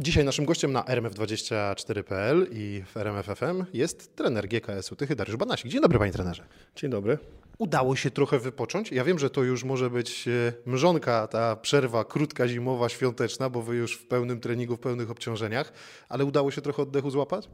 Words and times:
Dzisiaj 0.00 0.24
naszym 0.24 0.44
gościem 0.44 0.72
na 0.72 0.82
rmf24.pl 0.82 2.46
i 2.52 2.82
w 2.86 2.96
RMFFM 2.96 3.64
jest 3.72 4.16
trener 4.16 4.48
GKS-u 4.48 4.96
Tychy 4.96 5.16
Dariusz 5.16 5.36
Banasik. 5.36 5.70
Dzień 5.70 5.80
dobry 5.80 5.98
panie 5.98 6.12
trenerze. 6.12 6.44
Dzień 6.76 6.90
dobry. 6.90 7.18
Udało 7.58 7.96
się 7.96 8.10
trochę 8.10 8.38
wypocząć. 8.38 8.92
Ja 8.92 9.04
wiem, 9.04 9.18
że 9.18 9.30
to 9.30 9.42
już 9.42 9.64
może 9.64 9.90
być 9.90 10.28
e, 10.28 10.52
mrzonka, 10.66 11.26
ta 11.26 11.56
przerwa 11.56 12.04
krótka, 12.04 12.48
zimowa, 12.48 12.88
świąteczna, 12.88 13.50
bo 13.50 13.62
wy 13.62 13.76
już 13.76 13.96
w 13.96 14.06
pełnym 14.06 14.40
treningu, 14.40 14.76
w 14.76 14.80
pełnych 14.80 15.10
obciążeniach, 15.10 15.72
ale 16.08 16.24
udało 16.24 16.50
się 16.50 16.60
trochę 16.60 16.82
oddechu 16.82 17.10
złapać? 17.10 17.48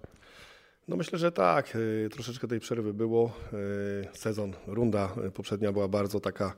No 0.88 0.96
myślę, 0.96 1.18
że 1.18 1.32
tak. 1.32 1.76
Y, 1.76 2.08
troszeczkę 2.12 2.48
tej 2.48 2.60
przerwy 2.60 2.94
było. 2.94 3.32
Y, 4.12 4.18
sezon, 4.18 4.52
runda 4.66 5.08
poprzednia 5.34 5.72
była 5.72 5.88
bardzo 5.88 6.20
taka 6.20 6.54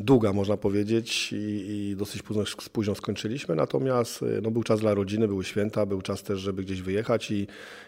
długa, 0.00 0.32
można 0.32 0.56
powiedzieć, 0.56 1.32
i, 1.32 1.66
i 1.90 1.96
dosyć 1.96 2.22
późno, 2.22 2.44
późno, 2.72 2.94
skończyliśmy. 2.94 3.54
Natomiast 3.54 4.22
y, 4.22 4.40
no, 4.42 4.50
był 4.50 4.62
czas 4.62 4.80
dla 4.80 4.94
rodziny, 4.94 5.28
były 5.28 5.44
święta, 5.44 5.86
był 5.86 6.02
czas 6.02 6.22
też, 6.22 6.40
żeby 6.40 6.62
gdzieś 6.62 6.82
wyjechać 6.82 7.30
i, 7.30 7.46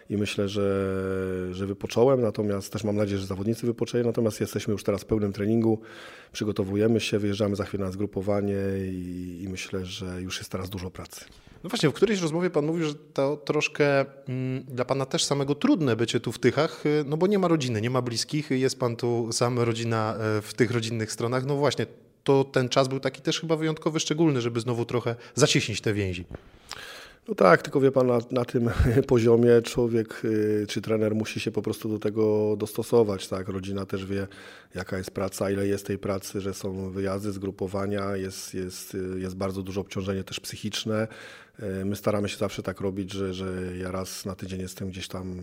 i 0.09 0.17
myślę, 0.17 0.49
że, 0.49 1.49
że 1.51 1.65
wypocząłem. 1.65 2.21
Natomiast 2.21 2.73
też 2.73 2.83
mam 2.83 2.95
nadzieję, 2.95 3.19
że 3.19 3.25
zawodnicy 3.25 3.65
wypoczęli. 3.65 4.05
Natomiast 4.05 4.41
jesteśmy 4.41 4.71
już 4.71 4.83
teraz 4.83 5.01
w 5.01 5.05
pełnym 5.05 5.33
treningu, 5.33 5.81
przygotowujemy 6.31 6.99
się, 6.99 7.19
wyjeżdżamy 7.19 7.55
za 7.55 7.65
chwilę 7.65 7.85
na 7.85 7.91
zgrupowanie 7.91 8.57
i, 8.91 9.39
i 9.43 9.49
myślę, 9.49 9.85
że 9.85 10.21
już 10.21 10.37
jest 10.37 10.51
teraz 10.51 10.69
dużo 10.69 10.91
pracy. 10.91 11.25
No 11.63 11.69
właśnie, 11.69 11.89
w 11.89 11.93
którejś 11.93 12.21
rozmowie 12.21 12.49
Pan 12.49 12.65
mówił, 12.65 12.87
że 12.87 12.95
to 12.95 13.37
troszkę 13.37 14.05
mm, 14.27 14.63
dla 14.63 14.85
Pana 14.85 15.05
też 15.05 15.25
samego 15.25 15.55
trudne 15.55 15.95
bycie 15.95 16.19
tu 16.19 16.31
w 16.31 16.39
Tychach, 16.39 16.85
y, 16.85 17.03
no 17.07 17.17
bo 17.17 17.27
nie 17.27 17.39
ma 17.39 17.47
rodziny, 17.47 17.81
nie 17.81 17.89
ma 17.89 18.01
bliskich, 18.01 18.51
jest 18.51 18.79
Pan 18.79 18.95
tu 18.95 19.29
sam, 19.31 19.59
rodzina 19.59 20.15
y, 20.37 20.41
w 20.41 20.53
tych 20.53 20.71
rodzinnych 20.71 21.11
stronach. 21.11 21.45
No 21.45 21.55
właśnie, 21.55 21.85
to 22.27 22.43
ten 22.43 22.69
czas 22.69 22.87
był 22.87 22.99
taki 22.99 23.21
też 23.21 23.39
chyba 23.39 23.55
wyjątkowy, 23.55 23.99
szczególny, 23.99 24.41
żeby 24.41 24.59
znowu 24.59 24.85
trochę 24.85 25.15
zacieśnić 25.35 25.81
te 25.81 25.93
więzi. 25.93 26.25
No 27.27 27.35
tak, 27.35 27.61
tylko 27.61 27.79
wie 27.79 27.91
pan, 27.91 28.07
na, 28.07 28.19
na, 28.31 28.45
tym 28.45 28.69
poziomie 29.07 29.61
człowiek 29.61 30.21
y, 30.25 30.65
czy 30.69 30.81
trener 30.81 31.15
musi 31.15 31.39
się 31.39 31.51
po 31.51 31.61
prostu 31.61 31.89
do 31.89 31.99
tego 31.99 32.55
dostosować. 32.57 33.27
Tak? 33.27 33.47
Rodzina 33.47 33.85
też 33.85 34.05
wie, 34.05 34.27
jaka 34.75 34.97
jest 34.97 35.11
praca, 35.11 35.51
ile 35.51 35.67
jest 35.67 35.87
tej 35.87 35.97
pracy, 35.97 36.41
że 36.41 36.53
są 36.53 36.89
wyjazdy, 36.89 37.31
zgrupowania, 37.31 38.15
jest, 38.15 38.53
jest, 38.53 38.95
y, 38.95 39.19
jest 39.19 39.35
bardzo 39.35 39.63
duże 39.63 39.81
obciążenie 39.81 40.23
też 40.23 40.39
psychiczne. 40.39 41.07
Y, 41.63 41.85
my 41.85 41.95
staramy 41.95 42.29
się 42.29 42.37
zawsze 42.37 42.63
tak 42.63 42.81
robić, 42.81 43.13
że, 43.13 43.33
że 43.33 43.77
ja 43.77 43.91
raz 43.91 44.25
na 44.25 44.35
tydzień 44.35 44.61
jestem 44.61 44.89
gdzieś 44.89 45.07
tam, 45.07 45.41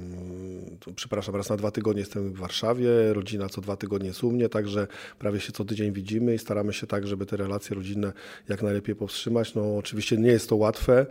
przepraszam, 0.97 1.37
raz 1.37 1.51
na 1.51 1.57
dwa 1.57 1.71
tygodnie 1.71 2.01
jestem 2.01 2.33
w 2.33 2.39
Warszawie, 2.39 3.13
rodzina 3.13 3.49
co 3.49 3.61
dwa 3.61 3.77
tygodnie 3.77 4.09
jest 4.09 4.25
u 4.25 4.33
mnie, 4.33 4.49
także 4.49 4.87
prawie 5.19 5.41
się 5.41 5.53
co 5.53 5.65
tydzień 5.65 5.93
widzimy 5.93 6.35
i 6.35 6.39
staramy 6.39 6.73
się 6.73 6.87
tak, 6.87 7.07
żeby 7.07 7.27
te 7.27 7.37
relacje 7.37 7.77
rodzinne 7.77 8.13
jak 8.49 8.63
najlepiej 8.63 8.97
powstrzymać. 8.97 9.55
No 9.55 9.77
oczywiście 9.77 10.17
nie 10.17 10.31
jest 10.31 10.49
to 10.49 10.57
łatwe, 10.57 11.07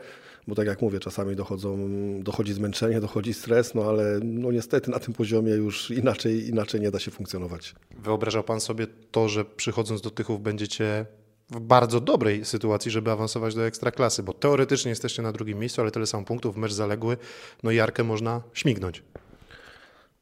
bo 0.47 0.55
tak 0.55 0.67
jak 0.67 0.81
mówię, 0.81 0.99
czasami 0.99 1.35
dochodzą, 1.35 1.89
dochodzi 2.23 2.53
zmęczenie, 2.53 3.01
dochodzi 3.07 3.33
stres, 3.33 3.75
no 3.75 3.83
ale 3.83 4.19
no 4.23 4.51
niestety 4.51 4.91
na 4.91 4.99
tym 4.99 5.13
poziomie 5.13 5.51
już 5.51 5.91
inaczej, 5.91 6.49
inaczej 6.49 6.81
nie 6.81 6.91
da 6.91 6.99
się 6.99 7.11
funkcjonować. 7.11 7.75
Wyobrażał 7.99 8.43
Pan 8.43 8.61
sobie 8.61 8.87
to, 9.11 9.29
że 9.29 9.45
przychodząc 9.45 10.01
do 10.01 10.09
Tychów 10.09 10.41
będziecie 10.41 11.05
w 11.53 11.59
bardzo 11.59 11.99
dobrej 11.99 12.45
sytuacji, 12.45 12.91
żeby 12.91 13.11
awansować 13.11 13.55
do 13.55 13.65
ekstraklasy, 13.65 14.23
bo 14.23 14.33
teoretycznie 14.33 14.89
jesteście 14.89 15.21
na 15.21 15.31
drugim 15.31 15.59
miejscu, 15.59 15.81
ale 15.81 15.91
tyle 15.91 16.05
samo 16.05 16.25
punktów, 16.25 16.57
mecz 16.57 16.73
zaległy, 16.73 17.17
no 17.63 17.71
i 17.71 17.75
Jarkę 17.75 18.03
można 18.03 18.41
śmignąć. 18.53 19.03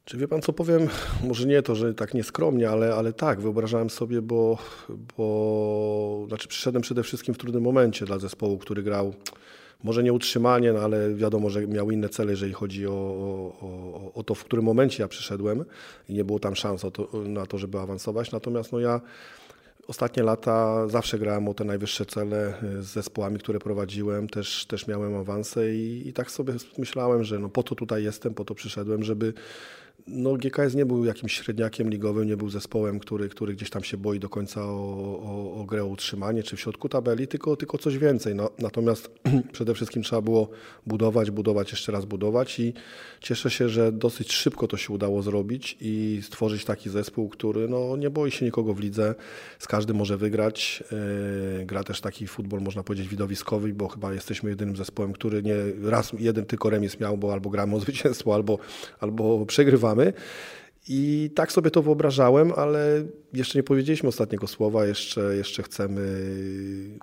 Czy 0.04 0.16
wie 0.16 0.28
pan 0.28 0.42
co 0.42 0.52
powiem? 0.52 0.88
Może 1.28 1.46
nie 1.46 1.62
to, 1.62 1.74
że 1.74 1.94
tak 1.94 2.14
nieskromnie, 2.14 2.70
ale, 2.70 2.94
ale 2.94 3.12
tak, 3.12 3.40
wyobrażałem 3.40 3.90
sobie, 3.90 4.22
bo, 4.22 4.58
bo 5.16 6.24
znaczy 6.28 6.48
przyszedłem 6.48 6.82
przede 6.82 7.02
wszystkim 7.02 7.34
w 7.34 7.38
trudnym 7.38 7.62
momencie 7.62 8.06
dla 8.06 8.18
zespołu, 8.18 8.58
który 8.58 8.82
grał 8.82 9.14
może 9.84 10.02
nie 10.02 10.12
utrzymanie, 10.12 10.72
no 10.72 10.80
ale 10.80 11.14
wiadomo, 11.14 11.50
że 11.50 11.66
miał 11.66 11.90
inne 11.90 12.08
cele, 12.08 12.30
jeżeli 12.30 12.52
chodzi 12.52 12.86
o, 12.86 12.92
o, 12.92 14.12
o 14.14 14.22
to, 14.22 14.34
w 14.34 14.44
którym 14.44 14.64
momencie 14.64 15.02
ja 15.02 15.08
przyszedłem 15.08 15.64
i 16.08 16.14
nie 16.14 16.24
było 16.24 16.38
tam 16.38 16.56
szans 16.56 16.82
to, 16.92 17.08
na 17.24 17.46
to, 17.46 17.58
żeby 17.58 17.78
awansować. 17.78 18.32
Natomiast 18.32 18.72
no 18.72 18.80
ja 18.80 19.00
ostatnie 19.88 20.22
lata 20.22 20.88
zawsze 20.88 21.18
grałem 21.18 21.48
o 21.48 21.54
te 21.54 21.64
najwyższe 21.64 22.06
cele 22.06 22.54
z 22.80 22.86
zespołami, 22.86 23.38
które 23.38 23.58
prowadziłem, 23.58 24.28
też, 24.28 24.66
też 24.66 24.86
miałem 24.86 25.16
awanse 25.16 25.74
i, 25.74 26.08
i 26.08 26.12
tak 26.12 26.30
sobie 26.30 26.54
myślałem, 26.78 27.24
że 27.24 27.38
no 27.38 27.48
po 27.48 27.62
to 27.62 27.74
tutaj 27.74 28.04
jestem, 28.04 28.34
po 28.34 28.44
to 28.44 28.54
przyszedłem, 28.54 29.02
żeby 29.02 29.32
no, 30.06 30.36
GKS 30.36 30.74
nie 30.74 30.86
był 30.86 31.04
jakimś 31.04 31.32
średniakiem 31.32 31.90
ligowym, 31.90 32.28
nie 32.28 32.36
był 32.36 32.50
zespołem, 32.50 32.98
który, 32.98 33.28
który 33.28 33.54
gdzieś 33.54 33.70
tam 33.70 33.84
się 33.84 33.96
boi 33.96 34.20
do 34.20 34.28
końca 34.28 34.64
o, 34.64 34.68
o, 35.22 35.54
o 35.60 35.64
grę 35.64 35.82
o 35.82 35.86
utrzymanie 35.86 36.42
czy 36.42 36.56
w 36.56 36.60
środku 36.60 36.88
tabeli, 36.88 37.28
tylko, 37.28 37.56
tylko 37.56 37.78
coś 37.78 37.98
więcej. 37.98 38.34
No, 38.34 38.50
natomiast 38.58 39.10
przede 39.52 39.74
wszystkim 39.74 40.02
trzeba 40.02 40.22
było 40.22 40.48
budować, 40.86 41.30
budować, 41.30 41.70
jeszcze 41.70 41.92
raz 41.92 42.04
budować 42.04 42.60
i 42.60 42.74
cieszę 43.20 43.50
się, 43.50 43.68
że 43.68 43.92
dosyć 43.92 44.32
szybko 44.32 44.68
to 44.68 44.76
się 44.76 44.92
udało 44.92 45.22
zrobić 45.22 45.76
i 45.80 46.20
stworzyć 46.22 46.64
taki 46.64 46.90
zespół, 46.90 47.28
który 47.28 47.68
no, 47.68 47.96
nie 47.96 48.10
boi 48.10 48.30
się 48.30 48.44
nikogo 48.44 48.74
w 48.74 48.80
lidze, 48.80 49.14
z 49.58 49.66
każdym 49.66 49.96
może 49.96 50.16
wygrać. 50.16 50.84
Yy, 51.58 51.66
gra 51.66 51.84
też 51.84 52.00
taki 52.00 52.26
futbol, 52.26 52.60
można 52.60 52.82
powiedzieć, 52.82 53.08
widowiskowy, 53.08 53.74
bo 53.74 53.88
chyba 53.88 54.14
jesteśmy 54.14 54.50
jedynym 54.50 54.76
zespołem, 54.76 55.12
który 55.12 55.42
nie 55.42 55.56
raz 55.82 56.12
jeden 56.18 56.44
tylko 56.44 56.70
remis 56.70 57.00
miał, 57.00 57.18
bo 57.18 57.32
albo 57.32 57.50
gramy 57.50 57.76
o 57.76 57.80
zwycięstwo, 57.80 58.34
albo, 58.34 58.58
albo 59.00 59.46
przegrywamy 59.46 59.91
mamy. 59.94 60.12
I 60.88 61.30
tak 61.34 61.52
sobie 61.52 61.70
to 61.70 61.82
wyobrażałem, 61.82 62.52
ale 62.56 63.04
jeszcze 63.32 63.58
nie 63.58 63.62
powiedzieliśmy 63.62 64.08
ostatniego 64.08 64.46
słowa, 64.46 64.86
jeszcze, 64.86 65.36
jeszcze 65.36 65.62
chcemy 65.62 66.02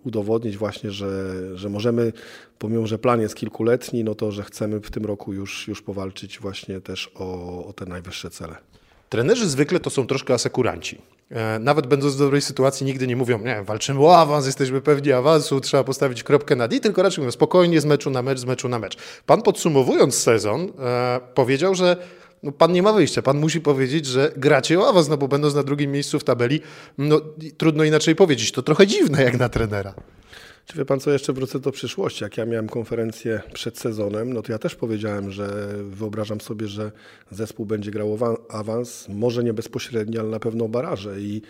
udowodnić 0.03 0.57
właśnie, 0.57 0.91
że, 0.91 1.35
że 1.57 1.69
możemy, 1.69 2.13
pomimo 2.57 2.87
że 2.87 2.99
plan 2.99 3.21
jest 3.21 3.35
kilkuletni, 3.35 4.03
no 4.03 4.15
to 4.15 4.31
że 4.31 4.43
chcemy 4.43 4.79
w 4.79 4.91
tym 4.91 5.05
roku 5.05 5.33
już, 5.33 5.67
już 5.67 5.81
powalczyć 5.81 6.39
właśnie 6.39 6.81
też 6.81 7.11
o, 7.15 7.65
o 7.65 7.73
te 7.73 7.85
najwyższe 7.85 8.29
cele. 8.29 8.55
Trenerzy 9.09 9.49
zwykle 9.49 9.79
to 9.79 9.89
są 9.89 10.07
troszkę 10.07 10.33
asekuranci. 10.33 11.01
E, 11.31 11.59
nawet 11.59 11.87
będąc 11.87 12.15
w 12.15 12.19
dobrej 12.19 12.41
sytuacji, 12.41 12.85
nigdy 12.85 13.07
nie 13.07 13.15
mówią, 13.15 13.39
nie 13.39 13.63
walczymy 13.63 13.99
o 13.99 14.17
awans, 14.17 14.45
jesteśmy 14.45 14.81
pewni 14.81 15.11
awansu, 15.11 15.59
trzeba 15.59 15.83
postawić 15.83 16.23
kropkę 16.23 16.55
nad 16.55 16.73
i, 16.73 16.79
tylko 16.79 17.03
raczej 17.03 17.21
mówią 17.21 17.31
spokojnie 17.31 17.81
z 17.81 17.85
meczu 17.85 18.09
na 18.09 18.21
mecz, 18.21 18.39
z 18.39 18.45
meczu 18.45 18.69
na 18.69 18.79
mecz. 18.79 18.97
Pan 19.25 19.41
podsumowując 19.41 20.15
sezon 20.15 20.71
e, 20.79 21.19
powiedział, 21.33 21.75
że 21.75 21.97
no 22.43 22.51
pan 22.51 22.71
nie 22.71 22.83
ma 22.83 22.93
wyjścia. 22.93 23.21
Pan 23.21 23.37
musi 23.37 23.61
powiedzieć, 23.61 24.05
że 24.05 24.31
gracie 24.37 24.79
o 24.79 24.89
awans, 24.89 25.09
no 25.09 25.17
bo 25.17 25.27
będąc 25.27 25.55
na 25.55 25.63
drugim 25.63 25.91
miejscu 25.91 26.19
w 26.19 26.23
tabeli, 26.23 26.61
no 26.97 27.21
trudno 27.57 27.83
inaczej 27.83 28.15
powiedzieć. 28.15 28.51
To 28.51 28.61
trochę 28.61 28.87
dziwne 28.87 29.23
jak 29.23 29.39
na 29.39 29.49
trenera. 29.49 29.93
Czy 30.65 30.77
wie 30.77 30.85
pan 30.85 30.99
co, 30.99 31.11
jeszcze 31.11 31.33
wrócę 31.33 31.59
do 31.59 31.71
przyszłości. 31.71 32.23
Jak 32.23 32.37
ja 32.37 32.45
miałem 32.45 32.69
konferencję 32.69 33.41
przed 33.53 33.79
sezonem, 33.79 34.33
no 34.33 34.41
to 34.41 34.51
ja 34.51 34.57
też 34.57 34.75
powiedziałem, 34.75 35.31
że 35.31 35.67
wyobrażam 35.83 36.41
sobie, 36.41 36.67
że 36.67 36.91
zespół 37.31 37.65
będzie 37.65 37.91
grał 37.91 38.17
awans, 38.49 39.07
może 39.09 39.43
nie 39.43 39.53
bezpośrednio, 39.53 40.19
ale 40.19 40.29
na 40.29 40.39
pewno 40.39 40.67
baraże 40.67 41.21
i 41.21 41.41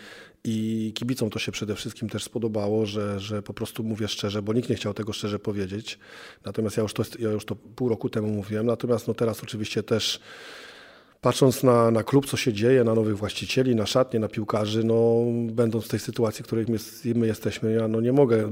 i 0.44 0.91
kibicom 0.95 1.29
to 1.29 1.39
się 1.39 1.51
przede 1.51 1.75
wszystkim 1.75 2.09
też 2.09 2.23
spodobało, 2.23 2.85
że, 2.85 3.19
że 3.19 3.41
po 3.41 3.53
prostu 3.53 3.83
mówię 3.83 4.07
szczerze, 4.07 4.41
bo 4.41 4.53
nikt 4.53 4.69
nie 4.69 4.75
chciał 4.75 4.94
tego 4.94 5.13
szczerze 5.13 5.39
powiedzieć. 5.39 6.00
Natomiast 6.45 6.77
ja 6.77 6.83
już 6.83 6.94
to, 6.94 7.03
ja 7.19 7.29
już 7.29 7.45
to 7.45 7.56
pół 7.56 7.89
roku 7.89 8.09
temu 8.09 8.27
mówiłem. 8.27 8.66
Natomiast 8.66 9.07
no 9.07 9.13
teraz 9.13 9.44
oczywiście 9.44 9.83
też 9.83 10.19
patrząc 11.22 11.63
na, 11.63 11.91
na 11.91 12.03
klub, 12.03 12.25
co 12.25 12.38
się 12.38 12.53
dzieje, 12.53 12.84
na 12.84 12.96
nowych 12.96 13.18
właścicieli, 13.18 13.75
na 13.75 13.85
szatnie, 13.85 14.19
na 14.19 14.28
piłkarzy, 14.28 14.84
no, 14.84 15.25
będąc 15.52 15.85
w 15.85 15.88
tej 15.88 16.00
sytuacji, 16.00 16.44
w 16.44 16.47
której 16.47 16.66
my, 16.69 16.78
my 17.16 17.28
jesteśmy, 17.28 17.74
ja 17.74 17.88
no, 17.88 18.02
nie 18.02 18.13
mogę 18.13 18.50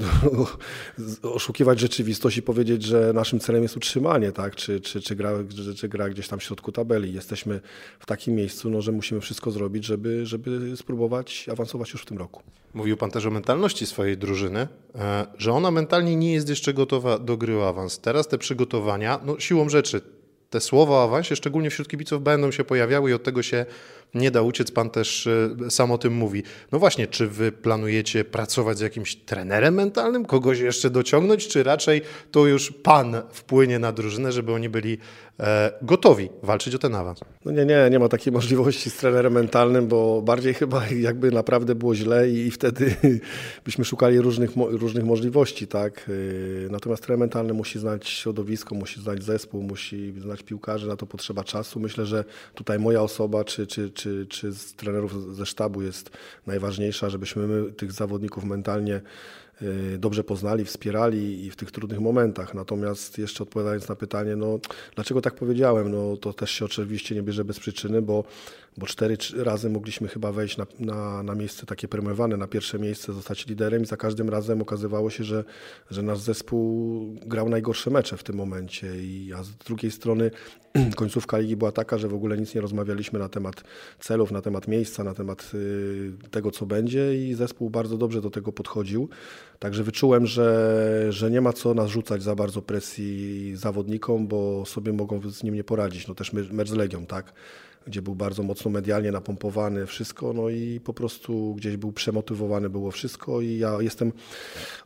oszukiwać 1.22 1.80
rzeczywistość 1.80 2.38
i 2.38 2.42
powiedzieć, 2.42 2.84
że 2.84 3.14
naszym 3.14 3.40
celem 3.40 3.64
jest 3.64 3.78
utrzymanie, 3.78 4.32
tak? 4.32 4.56
czy, 4.56 4.82
czy, 4.82 5.02
czy, 5.02 5.16
gra, 5.16 5.32
czy, 5.56 5.76
czy 5.76 5.90
gra 5.90 6.10
gdzieś 6.10 6.28
tam 6.28 6.40
w 6.40 6.44
środku 6.44 6.72
tabeli. 6.72 7.14
Jesteśmy 7.14 7.62
w 8.00 8.06
takim 8.06 8.36
miejscu, 8.36 8.70
no, 8.70 8.82
że 8.82 8.92
musimy 8.92 9.22
wszystko 9.22 9.52
zrobić, 9.52 9.86
żeby, 9.86 10.26
żeby 10.26 10.78
spróbować 10.78 11.50
awansować 11.52 11.94
już 11.94 12.02
w 12.02 12.06
tym 12.06 12.18
roku. 12.18 12.42
Mówił 12.74 12.98
Pan 12.98 13.12
też 13.12 13.26
o 13.26 13.32
mentalności 13.32 13.86
swojej 13.86 14.18
drużyny, 14.18 14.68
e, 14.96 15.26
że 15.38 15.54
ona 15.54 15.72
mentalnie 15.72 16.16
nie 16.16 16.34
jest 16.34 16.50
jeszcze 16.50 16.74
gotowa 16.74 17.20
do 17.20 17.38
gry 17.38 17.58
o 17.58 17.70
awans. 17.70 18.00
Teraz 18.00 18.28
te 18.28 18.38
przygotowania, 18.38 19.20
no 19.26 19.40
siłą 19.40 19.70
rzeczy, 19.70 20.02
te 20.50 20.62
słowa 20.62 20.96
o 20.96 21.04
awansie, 21.04 21.36
szczególnie 21.36 21.70
wśród 21.70 21.88
kibiców, 21.88 22.24
będą 22.24 22.52
się 22.52 22.64
pojawiały 22.64 23.10
i 23.10 23.14
od 23.14 23.24
tego 23.24 23.44
się 23.44 23.66
nie 24.13 24.31
da 24.31 24.42
uciec. 24.42 24.71
Pan 24.71 24.89
też 24.89 25.27
e, 25.27 25.71
sam 25.71 25.92
o 25.92 25.98
tym 25.98 26.13
mówi. 26.13 26.44
No 26.71 26.80
właśnie, 26.80 27.07
czy 27.07 27.27
wy 27.27 27.51
planujecie 27.51 28.25
pracować 28.25 28.77
z 28.77 28.81
jakimś 28.81 29.15
trenerem 29.15 29.74
mentalnym, 29.74 30.25
kogoś 30.25 30.59
jeszcze 30.59 30.89
dociągnąć, 30.89 31.48
czy 31.48 31.63
raczej 31.63 32.01
to 32.31 32.48
już 32.48 32.71
pan 32.71 33.21
wpłynie 33.31 33.80
na 33.80 33.92
drużynę, 33.92 34.31
żeby 34.31 34.54
oni 34.54 34.69
byli 34.69 34.98
e, 35.39 35.71
gotowi 35.81 36.30
walczyć 36.44 36.75
o 36.75 36.80
ten 36.80 36.95
awans? 36.95 37.19
No 37.45 37.51
nie, 37.51 37.65
nie, 37.65 37.88
nie 37.92 38.00
ma 38.00 38.09
takiej 38.09 38.33
możliwości 38.33 38.89
z 38.89 38.98
trenerem 38.98 39.33
mentalnym, 39.33 39.88
bo 39.88 40.21
bardziej 40.21 40.53
chyba 40.53 40.88
jakby 40.88 41.31
naprawdę 41.31 41.75
było 41.75 41.95
źle 41.95 42.30
i 42.30 42.51
wtedy 42.51 42.95
byśmy 43.65 43.86
szukali 43.86 44.19
różnych, 44.19 44.51
różnych 44.56 45.06
możliwości, 45.06 45.68
tak. 45.68 46.10
E, 46.68 46.69
natomiast 46.69 47.03
trener 47.03 47.19
mentalny 47.19 47.53
musi 47.53 47.80
znać 47.80 48.10
środowisko, 48.10 48.75
musi 48.75 49.01
znać 49.01 49.24
zespół, 49.24 49.63
musi 49.63 50.13
znać 50.18 50.44
piłkarzy, 50.44 50.88
na 50.88 50.95
to 50.95 51.06
potrzeba 51.06 51.44
czasu. 51.44 51.80
Myślę, 51.80 52.06
że 52.06 52.24
tutaj 52.56 52.80
moja 52.80 53.01
osoba, 53.01 53.44
czy, 53.44 53.68
czy, 53.68 53.92
czy, 53.98 54.26
czy 54.30 54.52
z 54.52 54.74
trenerów 54.74 55.36
ze 55.36 55.46
sztabu 55.46 55.82
jest 55.82 56.10
najważniejsza, 56.48 57.10
żebyśmy 57.10 57.48
my 57.48 57.72
tych 57.72 57.92
zawodników 57.92 58.44
mentalnie 58.44 59.02
y, 59.62 59.98
dobrze 59.98 60.24
poznali, 60.24 60.66
wspierali 60.66 61.46
i 61.46 61.52
w 61.52 61.56
tych 61.56 61.72
trudnych 61.72 62.00
momentach. 62.00 62.54
Natomiast 62.54 63.18
jeszcze 63.18 63.44
odpowiadając 63.44 63.90
na 63.90 63.96
pytanie, 63.96 64.36
no 64.36 64.60
dlaczego 64.96 65.22
tak 65.22 65.36
powiedziałem, 65.36 65.92
no 65.92 66.18
to 66.18 66.34
też 66.34 66.52
się 66.52 66.66
oczywiście 66.66 67.16
nie 67.16 67.24
bierze 67.24 67.46
bez 67.46 67.60
przyczyny, 67.60 68.02
bo, 68.02 68.24
bo 68.77 68.85
cztery 68.85 69.18
razy 69.38 69.69
mogliśmy 69.69 70.07
chyba 70.07 70.31
wejść 70.31 70.57
na, 70.57 70.68
na, 70.79 71.24
na 71.24 71.35
miejsce 71.35 71.65
takie 71.65 71.88
premiowane, 71.88 72.38
na 72.38 72.47
pierwsze 72.47 72.79
miejsce, 72.79 73.13
zostać 73.13 73.47
liderem 73.47 73.83
i 73.83 73.85
za 73.85 73.97
każdym 73.97 74.29
razem 74.29 74.62
okazywało 74.62 75.09
się, 75.09 75.24
że, 75.24 75.44
że 75.91 76.01
nasz 76.01 76.19
zespół 76.19 77.15
grał 77.25 77.50
najgorsze 77.50 77.89
mecze 77.89 78.18
w 78.18 78.24
tym 78.24 78.35
momencie. 78.35 79.03
I, 79.03 79.33
a 79.33 79.44
z 79.44 79.56
drugiej 79.56 79.91
strony 79.91 80.31
końcówka 80.95 81.38
ligi 81.38 81.56
była 81.56 81.71
taka, 81.71 81.97
że 81.97 82.07
w 82.07 82.13
ogóle 82.13 82.38
nic 82.38 82.56
nie 82.56 82.62
rozmawialiśmy 82.62 83.19
na 83.19 83.29
temat 83.29 83.63
celów, 84.00 84.31
na 84.31 84.41
temat 84.41 84.68
miejsca, 84.68 85.03
na 85.03 85.13
temat 85.13 85.51
y, 85.53 86.12
tego, 86.31 86.51
co 86.51 86.65
będzie 86.65 87.27
i 87.27 87.33
zespół 87.33 87.69
bardzo 87.69 87.97
dobrze 87.97 88.21
do 88.21 88.29
tego 88.29 88.51
podchodził. 88.51 89.09
Także 89.59 89.83
wyczułem, 89.83 90.25
że, 90.25 91.07
że 91.09 91.31
nie 91.31 91.41
ma 91.41 91.53
co 91.53 91.74
narzucać 91.74 92.24
za 92.24 92.35
bardzo 92.35 92.62
presji 92.62 93.51
zawodnikom, 93.56 94.27
bo 94.27 94.65
sobie 94.65 94.94
mogą 94.94 95.21
z 95.31 95.44
nim 95.44 95.56
nie 95.56 95.63
poradzić. 95.63 96.07
No 96.07 96.15
też 96.15 96.33
mecz 96.33 96.69
z 96.69 96.74
Legią, 96.74 97.06
tak? 97.06 97.33
Gdzie 97.88 98.01
był 98.01 98.16
bardzo 98.16 98.44
mocno 98.44 98.72
medialnie 98.72 99.12
napompowany 99.12 99.86
wszystko, 99.86 100.34
no 100.34 100.50
i 100.50 100.80
po 100.80 100.94
prostu 100.94 101.56
gdzieś 101.56 101.78
był 101.78 101.92
przemotywowany 101.92 102.69
było 102.69 102.92
wszystko 102.92 103.42
i 103.42 103.57
ja 103.57 103.78
jestem 103.80 104.12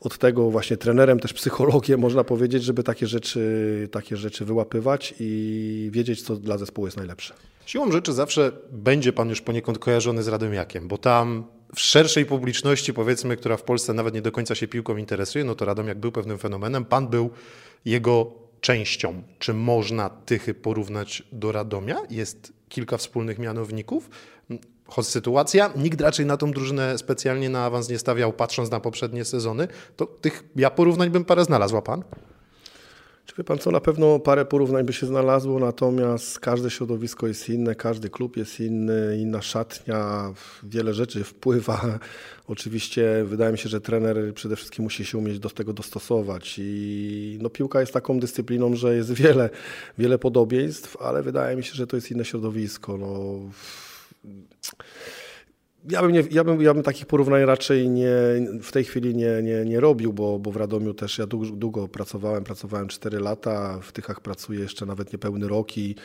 od 0.01 0.17
tego 0.17 0.51
właśnie 0.51 0.77
trenerem, 0.77 1.19
też 1.19 1.33
psychologiem, 1.33 1.99
można 2.07 2.23
powiedzieć, 2.23 2.63
żeby 2.63 2.83
takie 2.83 3.07
rzeczy, 3.07 3.87
takie 3.91 4.17
rzeczy 4.17 4.45
wyłapywać 4.45 5.13
i 5.19 5.89
wiedzieć, 5.93 6.21
co 6.21 6.35
dla 6.35 6.57
zespołu 6.57 6.87
jest 6.87 6.97
najlepsze. 6.97 7.33
Siłą 7.65 7.91
rzeczy 7.91 8.13
zawsze 8.13 8.51
będzie 8.71 9.13
pan 9.13 9.29
już 9.29 9.41
poniekąd 9.41 9.79
kojarzony 9.79 10.23
z 10.23 10.27
Radomiakiem, 10.27 10.87
bo 10.87 10.97
tam 10.97 11.43
w 11.75 11.79
szerszej 11.79 12.25
publiczności, 12.25 12.93
powiedzmy, 12.93 13.37
która 13.37 13.57
w 13.57 13.63
Polsce 13.63 13.93
nawet 13.93 14.13
nie 14.13 14.21
do 14.21 14.31
końca 14.31 14.55
się 14.55 14.67
piłką 14.67 14.97
interesuje, 14.97 15.43
no 15.45 15.55
to 15.55 15.65
Radomiak 15.65 15.99
był 15.99 16.11
pewnym 16.11 16.37
fenomenem. 16.37 16.85
Pan 16.85 17.07
był 17.07 17.29
jego 17.85 18.31
częścią. 18.61 19.23
Czy 19.39 19.53
można 19.53 20.09
Tychy 20.09 20.53
porównać 20.53 21.23
do 21.31 21.51
Radomia? 21.51 21.97
Jest 22.09 22.53
kilka 22.71 22.97
wspólnych 22.97 23.39
mianowników. 23.39 24.09
Choć 24.87 25.07
sytuacja, 25.07 25.73
nikt 25.75 26.01
raczej 26.01 26.25
na 26.25 26.37
tą 26.37 26.51
drużynę 26.51 26.97
specjalnie 26.97 27.49
na 27.49 27.65
awans 27.65 27.89
nie 27.89 27.99
stawiał, 27.99 28.33
patrząc 28.33 28.71
na 28.71 28.79
poprzednie 28.79 29.25
sezony, 29.25 29.67
to 29.95 30.05
tych 30.05 30.43
ja 30.55 30.69
porównań 30.69 31.09
bym 31.09 31.25
parę 31.25 31.45
znalazł, 31.45 31.77
a 31.77 31.81
pan? 31.81 32.03
Czy 33.31 33.37
wie 33.37 33.43
pan 33.43 33.57
co, 33.57 33.71
na 33.71 33.79
pewno 33.79 34.19
parę 34.19 34.45
porównań 34.45 34.85
by 34.85 34.93
się 34.93 35.05
znalazło, 35.05 35.59
natomiast 35.59 36.39
każde 36.39 36.69
środowisko 36.69 37.27
jest 37.27 37.49
inne, 37.49 37.75
każdy 37.75 38.09
klub 38.09 38.37
jest 38.37 38.59
inny, 38.59 39.17
inna 39.19 39.41
szatnia, 39.41 40.33
wiele 40.63 40.93
rzeczy 40.93 41.23
wpływa. 41.23 41.99
Oczywiście 42.47 43.23
wydaje 43.25 43.51
mi 43.51 43.57
się, 43.57 43.69
że 43.69 43.81
trener 43.81 44.33
przede 44.33 44.55
wszystkim 44.55 44.83
musi 44.83 45.05
się 45.05 45.17
umieć 45.17 45.39
do 45.39 45.49
tego 45.49 45.73
dostosować 45.73 46.55
i 46.57 47.37
no, 47.41 47.49
piłka 47.49 47.79
jest 47.79 47.93
taką 47.93 48.19
dyscypliną, 48.19 48.75
że 48.75 48.95
jest 48.95 49.13
wiele, 49.13 49.49
wiele 49.97 50.17
podobieństw, 50.17 50.97
ale 51.01 51.23
wydaje 51.23 51.57
mi 51.57 51.63
się, 51.63 51.73
że 51.73 51.87
to 51.87 51.95
jest 51.95 52.11
inne 52.11 52.25
środowisko. 52.25 52.97
No, 52.97 53.39
ja 55.89 56.01
bym, 56.01 56.11
nie, 56.11 56.23
ja, 56.31 56.43
bym, 56.43 56.61
ja 56.61 56.73
bym 56.73 56.83
takich 56.83 57.05
porównań 57.05 57.45
raczej 57.45 57.89
nie, 57.89 58.11
w 58.61 58.71
tej 58.71 58.83
chwili 58.83 59.15
nie, 59.15 59.41
nie, 59.43 59.65
nie 59.65 59.79
robił, 59.79 60.13
bo, 60.13 60.39
bo 60.39 60.51
w 60.51 60.55
Radomiu 60.55 60.93
też 60.93 61.17
ja 61.17 61.27
długo, 61.27 61.45
długo 61.45 61.87
pracowałem, 61.87 62.43
pracowałem 62.43 62.87
4 62.87 63.19
lata, 63.19 63.79
w 63.81 63.91
Tychach 63.91 64.21
pracuję 64.21 64.59
jeszcze 64.59 64.85
nawet 64.85 65.13
niepełny 65.13 65.47
rok 65.47 65.77
i, 65.77 65.95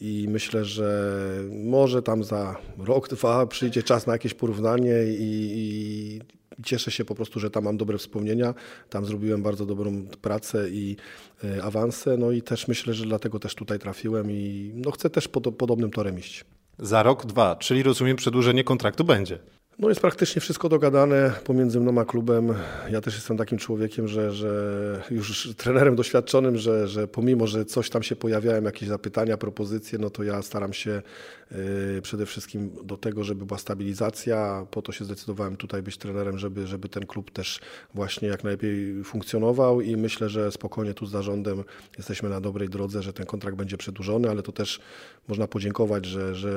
i 0.00 0.26
myślę, 0.28 0.64
że 0.64 1.20
może 1.50 2.02
tam 2.02 2.24
za 2.24 2.56
rok, 2.78 3.08
dwa 3.08 3.46
przyjdzie 3.46 3.82
czas 3.82 4.06
na 4.06 4.12
jakieś 4.12 4.34
porównanie 4.34 5.04
i, 5.04 5.50
i 5.54 6.20
cieszę 6.64 6.90
się 6.90 7.04
po 7.04 7.14
prostu, 7.14 7.40
że 7.40 7.50
tam 7.50 7.64
mam 7.64 7.76
dobre 7.76 7.98
wspomnienia, 7.98 8.54
tam 8.90 9.04
zrobiłem 9.04 9.42
bardzo 9.42 9.66
dobrą 9.66 10.06
pracę 10.20 10.70
i 10.70 10.96
y, 11.44 11.62
awansę, 11.62 12.16
no 12.16 12.30
i 12.30 12.42
też 12.42 12.68
myślę, 12.68 12.94
że 12.94 13.04
dlatego 13.04 13.38
też 13.38 13.54
tutaj 13.54 13.78
trafiłem 13.78 14.30
i 14.30 14.72
no 14.74 14.90
chcę 14.90 15.10
też 15.10 15.28
pod, 15.28 15.56
podobnym 15.56 15.90
torem 15.90 16.18
iść. 16.18 16.44
Za 16.82 17.02
rok, 17.02 17.26
dwa, 17.26 17.56
czyli 17.56 17.82
rozumiem, 17.82 18.16
przedłużenie 18.16 18.64
kontraktu 18.64 19.04
będzie. 19.04 19.38
No 19.80 19.88
jest 19.88 20.00
praktycznie 20.00 20.40
wszystko 20.40 20.68
dogadane 20.68 21.32
pomiędzy 21.44 21.80
mną 21.80 22.00
a 22.00 22.04
klubem. 22.04 22.54
Ja 22.90 23.00
też 23.00 23.14
jestem 23.14 23.36
takim 23.36 23.58
człowiekiem, 23.58 24.08
że, 24.08 24.32
że 24.32 25.02
już 25.10 25.54
trenerem 25.56 25.96
doświadczonym, 25.96 26.56
że, 26.56 26.88
że 26.88 27.08
pomimo, 27.08 27.46
że 27.46 27.64
coś 27.64 27.90
tam 27.90 28.02
się 28.02 28.16
pojawiają, 28.16 28.62
jakieś 28.62 28.88
zapytania, 28.88 29.36
propozycje, 29.36 29.98
no 29.98 30.10
to 30.10 30.22
ja 30.22 30.42
staram 30.42 30.72
się 30.72 31.02
yy, 31.50 32.02
przede 32.02 32.26
wszystkim 32.26 32.70
do 32.84 32.96
tego, 32.96 33.24
żeby 33.24 33.46
była 33.46 33.58
stabilizacja. 33.58 34.66
Po 34.70 34.82
to 34.82 34.92
się 34.92 35.04
zdecydowałem 35.04 35.56
tutaj 35.56 35.82
być 35.82 35.96
trenerem, 35.96 36.38
żeby, 36.38 36.66
żeby 36.66 36.88
ten 36.88 37.06
klub 37.06 37.30
też 37.30 37.60
właśnie 37.94 38.28
jak 38.28 38.44
najlepiej 38.44 39.04
funkcjonował 39.04 39.80
i 39.80 39.96
myślę, 39.96 40.28
że 40.28 40.52
spokojnie 40.52 40.94
tu 40.94 41.06
z 41.06 41.10
zarządem 41.10 41.64
jesteśmy 41.98 42.28
na 42.28 42.40
dobrej 42.40 42.68
drodze, 42.68 43.02
że 43.02 43.12
ten 43.12 43.26
kontrakt 43.26 43.56
będzie 43.56 43.76
przedłużony, 43.76 44.30
ale 44.30 44.42
to 44.42 44.52
też 44.52 44.80
można 45.28 45.46
podziękować, 45.46 46.06
że, 46.06 46.34
że 46.34 46.50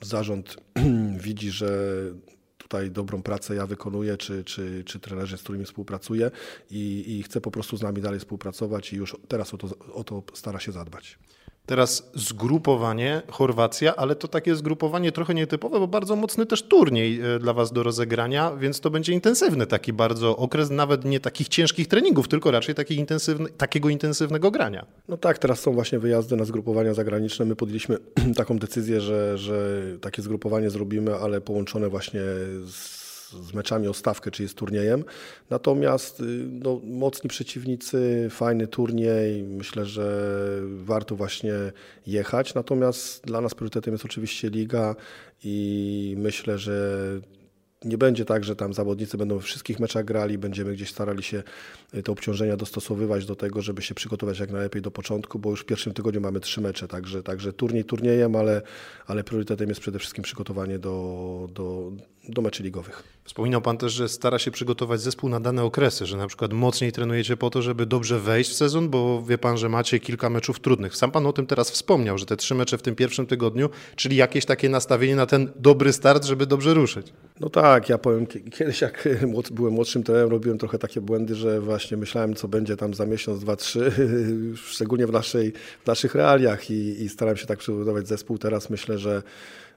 zarząd 0.00 0.56
widzi, 1.26 1.50
że 1.50 1.68
tutaj 2.64 2.90
dobrą 2.90 3.22
pracę 3.22 3.54
ja 3.54 3.66
wykonuję, 3.66 4.16
czy, 4.16 4.44
czy, 4.44 4.84
czy 4.86 5.00
trenerzy, 5.00 5.38
z 5.38 5.42
którymi 5.42 5.64
współpracuję 5.64 6.30
i, 6.70 7.16
i 7.18 7.22
chce 7.22 7.40
po 7.40 7.50
prostu 7.50 7.76
z 7.76 7.82
nami 7.82 8.02
dalej 8.02 8.20
współpracować 8.20 8.92
i 8.92 8.96
już 8.96 9.16
teraz 9.28 9.54
o 9.54 9.58
to, 9.58 9.68
o 9.92 10.04
to 10.04 10.22
stara 10.34 10.60
się 10.60 10.72
zadbać. 10.72 11.18
Teraz 11.66 12.10
zgrupowanie 12.14 13.22
Chorwacja, 13.30 13.96
ale 13.96 14.16
to 14.16 14.28
takie 14.28 14.56
zgrupowanie 14.56 15.12
trochę 15.12 15.34
nietypowe, 15.34 15.78
bo 15.80 15.88
bardzo 15.88 16.16
mocny 16.16 16.46
też 16.46 16.62
turniej 16.62 17.20
e, 17.20 17.38
dla 17.38 17.52
Was 17.52 17.72
do 17.72 17.82
rozegrania, 17.82 18.56
więc 18.56 18.80
to 18.80 18.90
będzie 18.90 19.12
intensywny 19.12 19.66
taki 19.66 19.92
bardzo 19.92 20.36
okres, 20.36 20.70
nawet 20.70 21.04
nie 21.04 21.20
takich 21.20 21.48
ciężkich 21.48 21.88
treningów, 21.88 22.28
tylko 22.28 22.50
raczej 22.50 22.74
taki 22.74 22.94
intensywny, 22.96 23.48
takiego 23.48 23.88
intensywnego 23.88 24.50
grania. 24.50 24.86
No 25.08 25.16
tak, 25.16 25.38
teraz 25.38 25.60
są 25.60 25.72
właśnie 25.72 25.98
wyjazdy 25.98 26.36
na 26.36 26.44
zgrupowania 26.44 26.94
zagraniczne. 26.94 27.44
My 27.44 27.56
podjęliśmy 27.56 27.98
taką 28.36 28.58
decyzję, 28.58 29.00
że, 29.00 29.38
że 29.38 29.82
takie 30.00 30.22
zgrupowanie 30.22 30.70
zrobimy, 30.70 31.14
ale 31.14 31.40
połączone 31.40 31.88
właśnie 31.88 32.20
z 32.66 33.03
z 33.30 33.54
meczami 33.54 33.88
o 33.88 33.94
stawkę, 33.94 34.30
czyli 34.30 34.48
z 34.48 34.54
turniejem. 34.54 35.04
Natomiast 35.50 36.20
y, 36.20 36.24
no, 36.50 36.80
mocni 36.84 37.30
przeciwnicy, 37.30 38.28
fajny 38.30 38.66
turniej, 38.66 39.42
myślę, 39.42 39.86
że 39.86 40.30
warto 40.64 41.16
właśnie 41.16 41.52
jechać. 42.06 42.54
Natomiast 42.54 43.24
dla 43.24 43.40
nas 43.40 43.54
priorytetem 43.54 43.94
jest 43.94 44.04
oczywiście 44.04 44.50
liga 44.50 44.96
i 45.44 46.14
myślę, 46.18 46.58
że 46.58 46.98
nie 47.84 47.98
będzie 47.98 48.24
tak, 48.24 48.44
że 48.44 48.56
tam 48.56 48.74
zawodnicy 48.74 49.18
będą 49.18 49.36
we 49.36 49.42
wszystkich 49.42 49.80
meczach 49.80 50.04
grali, 50.04 50.38
będziemy 50.38 50.72
gdzieś 50.72 50.90
starali 50.90 51.22
się 51.22 51.42
y, 51.94 52.02
te 52.02 52.12
obciążenia 52.12 52.56
dostosowywać 52.56 53.26
do 53.26 53.36
tego, 53.36 53.62
żeby 53.62 53.82
się 53.82 53.94
przygotować 53.94 54.38
jak 54.38 54.50
najlepiej 54.50 54.82
do 54.82 54.90
początku, 54.90 55.38
bo 55.38 55.50
już 55.50 55.60
w 55.60 55.64
pierwszym 55.64 55.92
tygodniu 55.92 56.20
mamy 56.20 56.40
trzy 56.40 56.60
mecze, 56.60 56.88
także, 56.88 57.22
także 57.22 57.52
turniej 57.52 57.84
turniejem, 57.84 58.36
ale, 58.36 58.62
ale 59.06 59.24
priorytetem 59.24 59.68
jest 59.68 59.80
przede 59.80 59.98
wszystkim 59.98 60.24
przygotowanie 60.24 60.78
do, 60.78 61.48
do, 61.52 61.92
do 62.28 62.42
meczy 62.42 62.62
ligowych. 62.62 63.02
Wspominał 63.24 63.60
Pan 63.62 63.78
też, 63.78 63.92
że 63.92 64.08
stara 64.08 64.38
się 64.38 64.50
przygotować 64.50 65.00
zespół 65.00 65.30
na 65.30 65.40
dane 65.40 65.64
okresy, 65.64 66.06
że 66.06 66.16
na 66.16 66.26
przykład 66.26 66.52
mocniej 66.52 66.92
trenujecie 66.92 67.36
po 67.36 67.50
to, 67.50 67.62
żeby 67.62 67.86
dobrze 67.86 68.20
wejść 68.20 68.50
w 68.50 68.54
sezon, 68.54 68.88
bo 68.88 69.22
wie 69.22 69.38
Pan, 69.38 69.58
że 69.58 69.68
macie 69.68 70.00
kilka 70.00 70.30
meczów 70.30 70.60
trudnych. 70.60 70.96
Sam 70.96 71.10
Pan 71.10 71.26
o 71.26 71.32
tym 71.32 71.46
teraz 71.46 71.70
wspomniał, 71.70 72.18
że 72.18 72.26
te 72.26 72.36
trzy 72.36 72.54
mecze 72.54 72.78
w 72.78 72.82
tym 72.82 72.94
pierwszym 72.94 73.26
tygodniu, 73.26 73.70
czyli 73.96 74.16
jakieś 74.16 74.44
takie 74.44 74.68
nastawienie 74.68 75.16
na 75.16 75.26
ten 75.26 75.52
dobry 75.56 75.92
start, 75.92 76.24
żeby 76.24 76.46
dobrze 76.46 76.74
ruszyć. 76.74 77.12
No 77.40 77.50
tak, 77.50 77.88
ja 77.88 77.98
powiem, 77.98 78.26
kiedyś 78.26 78.80
jak 78.80 79.08
byłem 79.52 79.74
młodszym 79.74 80.02
trenerem, 80.02 80.30
robiłem 80.30 80.58
trochę 80.58 80.78
takie 80.78 81.00
błędy, 81.00 81.34
że 81.34 81.60
właśnie 81.60 81.96
myślałem, 81.96 82.34
co 82.34 82.48
będzie 82.48 82.76
tam 82.76 82.94
za 82.94 83.06
miesiąc, 83.06 83.40
dwa, 83.40 83.56
trzy, 83.56 83.92
szczególnie 84.72 85.06
w, 85.06 85.12
naszej, 85.12 85.52
w 85.84 85.86
naszych 85.86 86.14
realiach 86.14 86.70
i, 86.70 87.02
i 87.02 87.08
starałem 87.08 87.36
się 87.36 87.46
tak 87.46 87.58
przygotować 87.58 88.08
zespół. 88.08 88.38
Teraz 88.38 88.70
myślę, 88.70 88.98
że 88.98 89.22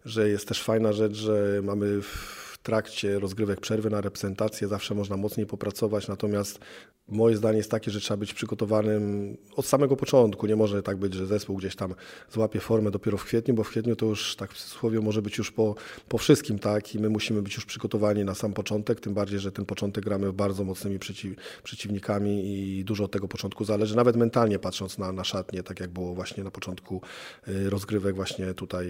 że 0.06 0.30
jest 0.30 0.48
też 0.48 0.64
fajna 0.64 0.94
rzecz, 0.94 1.14
że 1.14 1.62
mamy 1.64 2.02
w 2.02 2.47
trakcie 2.68 3.20
rozgrywek 3.20 3.60
przerwy 3.60 3.90
na 3.90 4.02
reprezentację, 4.02 4.68
zawsze 4.68 4.96
można 4.96 5.18
mocniej 5.18 5.46
popracować, 5.46 6.08
natomiast 6.08 6.60
moje 7.08 7.38
zdanie 7.38 7.58
jest 7.58 7.72
takie, 7.72 7.92
że 7.92 8.00
trzeba 8.00 8.18
być 8.18 8.34
przygotowanym 8.34 9.38
od 9.56 9.66
samego 9.66 9.96
początku. 9.96 10.48
Nie 10.48 10.56
może 10.56 10.84
tak 10.84 10.98
być, 10.98 11.14
że 11.14 11.26
zespół 11.26 11.58
gdzieś 11.58 11.76
tam 11.76 11.96
złapie 12.32 12.60
formę 12.60 12.92
dopiero 12.92 13.18
w 13.18 13.24
kwietniu, 13.26 13.54
bo 13.54 13.64
w 13.64 13.70
kwietniu 13.70 13.96
to 13.96 14.06
już 14.06 14.36
tak 14.36 14.54
w 14.54 14.58
cudzysłowie 14.58 15.00
może 15.00 15.22
być 15.22 15.38
już 15.38 15.52
po, 15.52 15.76
po 16.10 16.18
wszystkim, 16.18 16.60
tak? 16.60 16.96
I 16.96 17.00
my 17.00 17.10
musimy 17.10 17.42
być 17.42 17.56
już 17.56 17.66
przygotowani 17.66 18.26
na 18.26 18.36
sam 18.36 18.54
początek, 18.54 19.00
tym 19.00 19.14
bardziej, 19.14 19.40
że 19.40 19.52
ten 19.52 19.66
początek 19.66 20.04
gramy 20.04 20.34
bardzo 20.34 20.64
mocnymi 20.64 21.00
przeciw, 21.00 21.36
przeciwnikami 21.64 22.44
i 22.46 22.84
dużo 22.84 23.04
od 23.04 23.12
tego 23.12 23.28
początku 23.28 23.66
zależy, 23.66 23.96
nawet 23.96 24.16
mentalnie 24.16 24.60
patrząc 24.60 24.98
na, 24.98 25.12
na 25.12 25.24
tak 25.66 25.80
jak 25.80 25.90
było 25.90 26.16
właśnie 26.16 26.44
na 26.44 26.52
początku 26.52 27.02
y, 27.48 27.70
rozgrywek 27.70 28.16
właśnie 28.16 28.54
tutaj 28.54 28.88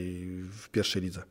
w 0.51 0.69
pierwszej 0.69 1.01
lidze. 1.01 1.24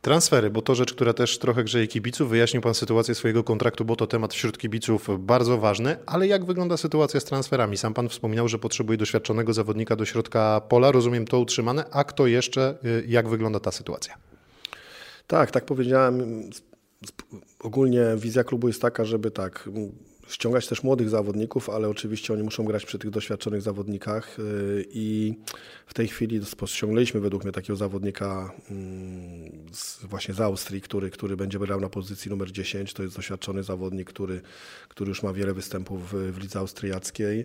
Transfery, 0.00 0.50
bo 0.50 0.62
to 0.62 0.74
rzecz, 0.74 0.94
która 0.94 1.12
też 1.12 1.38
trochę 1.38 1.64
grzeje 1.64 1.86
kibiców. 1.86 2.28
Wyjaśnił 2.28 2.62
Pan 2.62 2.74
sytuację 2.74 3.14
swojego 3.14 3.44
kontraktu, 3.44 3.84
bo 3.84 3.96
to 3.96 4.06
temat 4.06 4.34
wśród 4.34 4.58
kibiców 4.58 5.08
bardzo 5.18 5.58
ważny, 5.58 5.96
ale 6.06 6.26
jak 6.26 6.44
wygląda 6.44 6.76
sytuacja 6.76 7.20
z 7.20 7.24
transferami? 7.24 7.76
Sam 7.76 7.94
Pan 7.94 8.08
wspominał, 8.08 8.48
że 8.48 8.58
potrzebuje 8.58 8.98
doświadczonego 8.98 9.52
zawodnika 9.52 9.96
do 9.96 10.04
środka 10.04 10.60
pola. 10.68 10.92
Rozumiem 10.92 11.24
to 11.24 11.40
utrzymane. 11.40 11.84
A 11.90 12.04
kto 12.04 12.26
jeszcze? 12.26 12.78
Y, 12.84 13.04
jak 13.08 13.28
wygląda 13.28 13.60
ta 13.60 13.72
sytuacja? 13.72 14.14
Tak, 15.26 15.50
tak 15.50 15.64
powiedziałem. 15.64 16.42
Ogólnie 17.58 18.04
wizja 18.16 18.44
klubu 18.44 18.66
jest 18.68 18.82
taka, 18.82 19.04
żeby 19.04 19.30
tak 19.30 19.68
ściągać 20.28 20.66
też 20.66 20.82
młodych 20.82 21.10
zawodników, 21.10 21.70
ale 21.70 21.88
oczywiście 21.88 22.32
oni 22.32 22.42
muszą 22.42 22.64
grać 22.64 22.86
przy 22.86 22.98
tych 22.98 23.10
doświadczonych 23.10 23.62
zawodnikach 23.62 24.38
y, 24.38 24.84
i 24.90 25.34
w 25.86 25.94
tej 25.94 26.08
chwili 26.08 26.40
ściągnęliśmy 26.66 27.20
według 27.20 27.44
mnie 27.44 27.52
takiego 27.52 27.76
zawodnika 27.76 28.52
mm, 28.70 29.50
z, 29.72 30.04
właśnie 30.04 30.34
z 30.34 30.40
Austrii, 30.40 30.80
który, 30.80 31.10
który 31.10 31.36
będzie 31.36 31.58
grał 31.58 31.80
na 31.80 31.88
pozycji 31.88 32.30
numer 32.30 32.52
10. 32.52 32.92
To 32.92 33.02
jest 33.02 33.16
doświadczony 33.16 33.62
zawodnik, 33.62 34.08
który, 34.08 34.40
który 34.88 35.08
już 35.08 35.22
ma 35.22 35.32
wiele 35.32 35.54
występów 35.54 36.10
w, 36.12 36.32
w 36.32 36.38
lidze 36.38 36.58
austriackiej. 36.58 37.44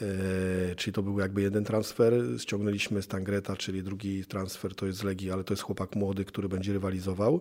E, 0.00 0.74
czyli 0.74 0.94
to 0.94 1.02
był 1.02 1.18
jakby 1.18 1.42
jeden 1.42 1.64
transfer. 1.64 2.12
Ściągnęliśmy 2.38 3.02
Stangreta, 3.02 3.56
czyli 3.56 3.82
drugi 3.82 4.24
transfer 4.24 4.74
to 4.74 4.86
jest 4.86 4.98
z 4.98 5.02
Legii, 5.02 5.30
ale 5.30 5.44
to 5.44 5.52
jest 5.52 5.62
chłopak 5.62 5.96
młody, 5.96 6.24
który 6.24 6.48
będzie 6.48 6.72
rywalizował. 6.72 7.40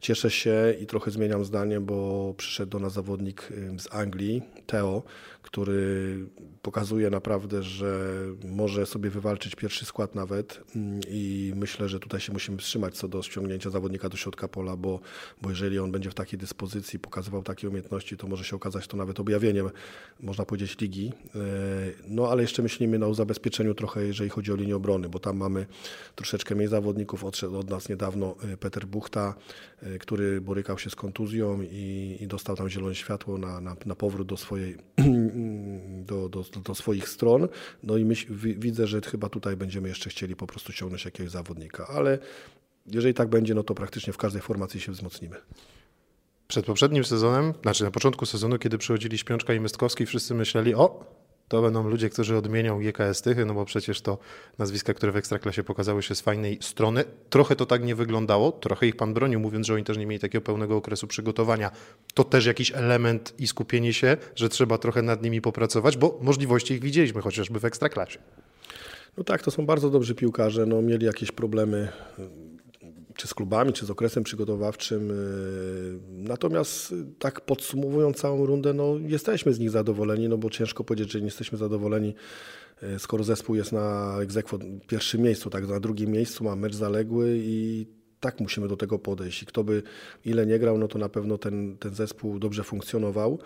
Cieszę 0.00 0.30
się 0.30 0.74
i 0.80 0.86
trochę 0.86 1.10
zmieniam 1.10 1.44
zdanie, 1.44 1.80
bo 1.80 2.34
przyszedł 2.36 2.70
do 2.70 2.78
nas 2.78 2.92
zawodnik 2.92 3.48
z 3.78 3.94
Anglii, 3.94 4.42
Teo, 4.66 5.02
który 5.42 6.16
pokazuje 6.62 7.10
naprawdę, 7.10 7.62
że 7.62 8.10
może 8.44 8.86
sobie 8.86 9.10
wywalczyć 9.10 9.54
pierwszy 9.54 9.84
skład 9.84 10.14
nawet 10.14 10.60
mm, 10.76 11.00
i 11.08 11.52
myślę, 11.56 11.88
że 11.88 12.00
tutaj 12.00 12.20
się 12.20 12.32
musimy 12.32 12.58
wstrzymać 12.58 12.94
co 12.96 13.08
do 13.08 13.22
ściągnięcia 13.22 13.70
zawodnika 13.70 14.08
do 14.08 14.16
środka 14.16 14.48
pola, 14.48 14.76
bo, 14.76 15.00
bo 15.42 15.50
jeżeli 15.50 15.78
on 15.78 15.92
będzie 15.92 16.10
w 16.10 16.14
takiej 16.14 16.38
dyspozycji, 16.38 16.98
pokazywał 16.98 17.42
takie 17.42 17.68
umiejętności, 17.68 18.16
to 18.16 18.26
może 18.26 18.44
się 18.44 18.56
okazać 18.56 18.86
to 18.86 18.96
nawet 18.96 19.20
objawieniem, 19.20 19.70
można 20.20 20.44
powiedzieć, 20.44 20.80
ligi. 20.80 21.12
No 22.08 22.28
ale 22.28 22.42
jeszcze 22.42 22.62
myślimy 22.62 23.06
o 23.06 23.14
zabezpieczeniu 23.14 23.74
trochę, 23.74 24.04
jeżeli 24.04 24.30
chodzi 24.30 24.52
o 24.52 24.56
linię 24.56 24.76
obrony, 24.76 25.08
bo 25.08 25.18
tam 25.18 25.36
mamy 25.36 25.66
troszeczkę 26.14 26.54
mniej 26.54 26.68
zawodników. 26.68 27.24
Odszedł 27.24 27.58
od 27.58 27.70
nas 27.70 27.88
niedawno 27.88 28.36
e, 28.52 28.56
Peter 28.56 28.86
Buchta, 28.86 29.34
e, 29.82 29.98
który 29.98 30.40
borykał 30.40 30.78
się 30.78 30.90
z 30.90 30.94
kontuzją 30.94 31.62
i, 31.62 32.16
i 32.20 32.26
dostał 32.26 32.56
tam 32.56 32.68
zielone 32.68 32.94
światło 32.94 33.38
na, 33.38 33.60
na, 33.60 33.76
na 33.86 33.94
powrót 33.94 34.28
do 34.28 34.36
swojej 34.36 34.76
do, 36.10 36.28
do, 36.28 36.44
do 36.64 36.74
swoich 36.74 37.08
stron. 37.08 37.48
No 37.82 37.96
i 37.96 38.04
myśl, 38.04 38.34
widzę, 38.58 38.86
że 38.86 39.00
chyba 39.00 39.28
tutaj 39.28 39.56
będziemy 39.56 39.88
jeszcze 39.88 40.10
chcieli 40.10 40.36
po 40.36 40.46
prostu 40.46 40.72
ciągnąć 40.72 41.04
jakiegoś 41.04 41.32
zawodnika, 41.32 41.86
ale 41.86 42.18
jeżeli 42.86 43.14
tak 43.14 43.28
będzie, 43.28 43.54
no 43.54 43.62
to 43.62 43.74
praktycznie 43.74 44.12
w 44.12 44.18
każdej 44.18 44.42
formacji 44.42 44.80
się 44.80 44.92
wzmocnimy. 44.92 45.36
Przed 46.48 46.66
poprzednim 46.66 47.04
sezonem, 47.04 47.54
znaczy 47.62 47.84
na 47.84 47.90
początku 47.90 48.26
sezonu, 48.26 48.58
kiedy 48.58 48.78
przychodzili 48.78 49.18
Śpiączka 49.18 49.54
i 49.54 49.60
Mystkowski, 49.60 50.06
wszyscy 50.06 50.34
myśleli, 50.34 50.74
o, 50.74 51.04
to 51.52 51.62
będą 51.62 51.88
ludzie, 51.88 52.10
którzy 52.10 52.36
odmienią 52.36 52.80
GKS 52.80 53.22
Tychy, 53.22 53.44
no 53.44 53.54
bo 53.54 53.64
przecież 53.64 54.00
to 54.00 54.18
nazwiska, 54.58 54.94
które 54.94 55.12
w 55.12 55.16
Ekstraklasie 55.16 55.64
pokazały 55.64 56.02
się 56.02 56.14
z 56.14 56.20
fajnej 56.20 56.58
strony. 56.60 57.04
Trochę 57.30 57.56
to 57.56 57.66
tak 57.66 57.84
nie 57.84 57.94
wyglądało, 57.94 58.52
trochę 58.52 58.86
ich 58.86 58.96
pan 58.96 59.14
bronił, 59.14 59.40
mówiąc, 59.40 59.66
że 59.66 59.74
oni 59.74 59.84
też 59.84 59.98
nie 59.98 60.06
mieli 60.06 60.20
takiego 60.20 60.44
pełnego 60.44 60.76
okresu 60.76 61.06
przygotowania. 61.06 61.70
To 62.14 62.24
też 62.24 62.46
jakiś 62.46 62.72
element 62.74 63.34
i 63.38 63.46
skupienie 63.46 63.92
się, 63.92 64.16
że 64.34 64.48
trzeba 64.48 64.78
trochę 64.78 65.02
nad 65.02 65.22
nimi 65.22 65.40
popracować, 65.40 65.96
bo 65.96 66.18
możliwości 66.22 66.74
ich 66.74 66.80
widzieliśmy 66.80 67.22
chociażby 67.22 67.60
w 67.60 67.64
Ekstraklasie. 67.64 68.18
No 69.16 69.24
tak, 69.24 69.42
to 69.42 69.50
są 69.50 69.66
bardzo 69.66 69.90
dobrzy 69.90 70.14
piłkarze, 70.14 70.66
no 70.66 70.82
mieli 70.82 71.06
jakieś 71.06 71.32
problemy 71.32 71.88
czy 73.22 73.28
z 73.28 73.34
klubami, 73.34 73.72
czy 73.72 73.86
z 73.86 73.90
okresem 73.90 74.24
przygotowawczym. 74.24 75.10
Y, 75.10 75.14
natomiast 76.08 76.92
y, 76.92 76.94
tak 77.18 77.40
podsumowując 77.40 78.16
całą 78.16 78.46
rundę, 78.46 78.72
no 78.72 78.96
jesteśmy 79.06 79.52
z 79.52 79.58
nich 79.58 79.70
zadowoleni, 79.70 80.28
no 80.28 80.38
bo 80.38 80.50
ciężko 80.50 80.84
powiedzieć, 80.84 81.12
że 81.12 81.18
nie 81.18 81.24
jesteśmy 81.24 81.58
zadowoleni, 81.58 82.14
y, 82.82 82.98
skoro 82.98 83.24
zespół 83.24 83.54
jest 83.54 83.72
na 83.72 84.16
egzekwo 84.20 84.58
pierwszym 84.86 85.22
miejscu, 85.22 85.50
tak 85.50 85.68
na 85.68 85.80
drugim 85.80 86.10
miejscu, 86.10 86.44
ma 86.44 86.56
mecz 86.56 86.74
zaległy 86.74 87.38
i 87.38 87.86
tak 88.20 88.40
musimy 88.40 88.68
do 88.68 88.76
tego 88.76 88.98
podejść. 88.98 89.42
I 89.42 89.46
kto 89.46 89.64
by 89.64 89.82
ile 90.24 90.46
nie 90.46 90.58
grał, 90.58 90.78
no 90.78 90.88
to 90.88 90.98
na 90.98 91.08
pewno 91.08 91.38
ten, 91.38 91.76
ten 91.78 91.94
zespół 91.94 92.38
dobrze 92.38 92.64
funkcjonował. 92.64 93.38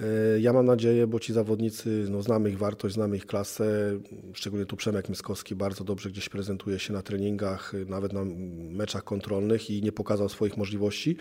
E, 0.00 0.40
ja 0.40 0.52
mam 0.52 0.66
nadzieję, 0.66 1.06
bo 1.06 1.20
ci 1.20 1.32
zawodnicy, 1.32 2.06
no 2.10 2.22
znamy 2.22 2.50
ich 2.50 2.58
wartość, 2.58 2.94
znamy 2.94 3.16
ich 3.16 3.26
klasę, 3.26 3.98
szczególnie 4.32 4.66
tu 4.66 4.76
Przemek 4.76 5.08
Myskowski 5.08 5.54
bardzo 5.54 5.84
dobrze 5.84 6.10
gdzieś 6.10 6.28
prezentuje 6.28 6.78
się 6.78 6.92
na 6.92 7.02
treningach, 7.02 7.72
nawet 7.86 8.12
na 8.12 8.24
meczach 8.70 9.04
kontrolnych 9.04 9.70
i 9.70 9.82
nie 9.82 9.92
pokazał 9.92 10.28
swoich 10.28 10.56
możliwości, 10.56 11.16